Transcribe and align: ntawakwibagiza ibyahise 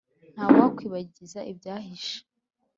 ntawakwibagiza 0.33 1.39
ibyahise 1.51 2.15